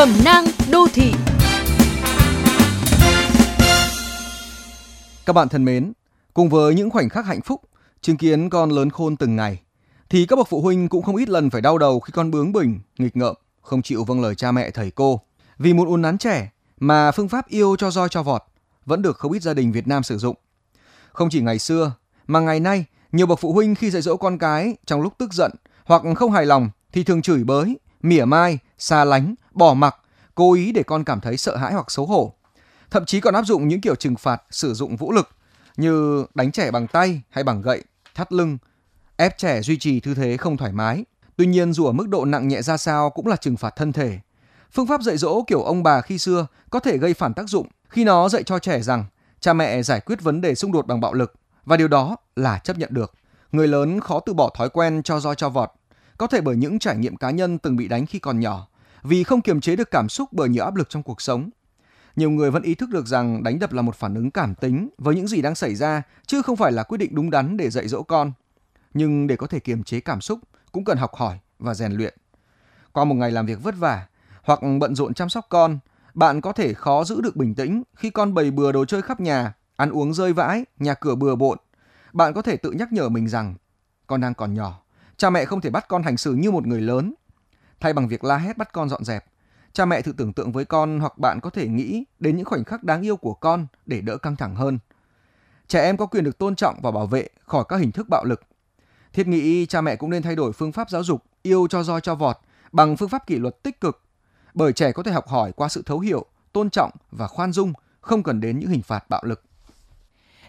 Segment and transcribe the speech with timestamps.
[0.00, 1.12] Cẩm nang đô thị
[5.26, 5.92] Các bạn thân mến,
[6.34, 7.60] cùng với những khoảnh khắc hạnh phúc,
[8.00, 9.60] chứng kiến con lớn khôn từng ngày,
[10.10, 12.52] thì các bậc phụ huynh cũng không ít lần phải đau đầu khi con bướng
[12.52, 15.20] bỉnh, nghịch ngợm, không chịu vâng lời cha mẹ thầy cô.
[15.58, 18.42] Vì muốn uốn nắn trẻ mà phương pháp yêu cho roi cho vọt
[18.86, 20.36] vẫn được không ít gia đình Việt Nam sử dụng.
[21.12, 21.92] Không chỉ ngày xưa,
[22.26, 25.32] mà ngày nay, nhiều bậc phụ huynh khi dạy dỗ con cái trong lúc tức
[25.32, 25.52] giận
[25.84, 29.96] hoặc không hài lòng thì thường chửi bới, mỉa mai, xa lánh, bỏ mặc,
[30.34, 32.34] cố ý để con cảm thấy sợ hãi hoặc xấu hổ.
[32.90, 35.28] Thậm chí còn áp dụng những kiểu trừng phạt sử dụng vũ lực
[35.76, 38.58] như đánh trẻ bằng tay hay bằng gậy, thắt lưng,
[39.16, 41.04] ép trẻ duy trì tư thế không thoải mái.
[41.36, 43.92] Tuy nhiên dù ở mức độ nặng nhẹ ra sao cũng là trừng phạt thân
[43.92, 44.18] thể.
[44.72, 47.68] Phương pháp dạy dỗ kiểu ông bà khi xưa có thể gây phản tác dụng
[47.88, 49.04] khi nó dạy cho trẻ rằng
[49.40, 52.58] cha mẹ giải quyết vấn đề xung đột bằng bạo lực và điều đó là
[52.58, 53.14] chấp nhận được.
[53.52, 55.70] Người lớn khó từ bỏ thói quen cho roi cho vọt,
[56.18, 58.68] có thể bởi những trải nghiệm cá nhân từng bị đánh khi còn nhỏ,
[59.02, 61.50] vì không kiềm chế được cảm xúc bởi nhiều áp lực trong cuộc sống.
[62.16, 64.88] Nhiều người vẫn ý thức được rằng đánh đập là một phản ứng cảm tính
[64.98, 67.70] với những gì đang xảy ra, chứ không phải là quyết định đúng đắn để
[67.70, 68.32] dạy dỗ con.
[68.94, 70.38] Nhưng để có thể kiềm chế cảm xúc
[70.72, 72.14] cũng cần học hỏi và rèn luyện.
[72.92, 74.06] Qua một ngày làm việc vất vả
[74.42, 75.78] hoặc bận rộn chăm sóc con,
[76.14, 79.20] bạn có thể khó giữ được bình tĩnh khi con bày bừa đồ chơi khắp
[79.20, 81.58] nhà, ăn uống rơi vãi, nhà cửa bừa bộn.
[82.12, 83.54] Bạn có thể tự nhắc nhở mình rằng
[84.06, 84.82] con đang còn nhỏ,
[85.16, 87.14] cha mẹ không thể bắt con hành xử như một người lớn.
[87.80, 89.24] Thay bằng việc la hét bắt con dọn dẹp,
[89.72, 92.64] cha mẹ thử tưởng tượng với con hoặc bạn có thể nghĩ đến những khoảnh
[92.64, 94.78] khắc đáng yêu của con để đỡ căng thẳng hơn.
[95.68, 98.24] Trẻ em có quyền được tôn trọng và bảo vệ khỏi các hình thức bạo
[98.24, 98.40] lực.
[99.12, 102.00] Thiết nghĩ cha mẹ cũng nên thay đổi phương pháp giáo dục yêu cho roi
[102.00, 102.36] cho vọt
[102.72, 104.02] bằng phương pháp kỷ luật tích cực
[104.54, 107.72] bởi trẻ có thể học hỏi qua sự thấu hiểu, tôn trọng và khoan dung,
[108.00, 109.42] không cần đến những hình phạt bạo lực.